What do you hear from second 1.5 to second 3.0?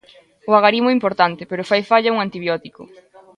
fai falla un antibiótico.